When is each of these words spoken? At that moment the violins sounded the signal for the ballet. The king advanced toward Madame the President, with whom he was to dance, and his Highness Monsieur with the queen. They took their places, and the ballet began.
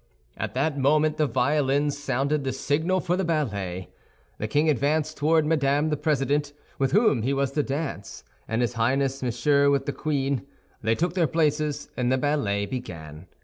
At 0.35 0.55
that 0.55 0.79
moment 0.79 1.17
the 1.17 1.27
violins 1.27 1.95
sounded 1.95 2.43
the 2.43 2.53
signal 2.53 3.01
for 3.01 3.15
the 3.15 3.23
ballet. 3.23 3.89
The 4.39 4.47
king 4.47 4.67
advanced 4.67 5.15
toward 5.15 5.45
Madame 5.45 5.91
the 5.91 5.95
President, 5.95 6.53
with 6.79 6.91
whom 6.91 7.21
he 7.21 7.33
was 7.35 7.51
to 7.51 7.61
dance, 7.61 8.23
and 8.47 8.63
his 8.63 8.73
Highness 8.73 9.21
Monsieur 9.21 9.69
with 9.69 9.85
the 9.85 9.93
queen. 9.93 10.41
They 10.81 10.95
took 10.95 11.13
their 11.13 11.27
places, 11.27 11.91
and 11.95 12.11
the 12.11 12.17
ballet 12.17 12.65
began. 12.65 13.27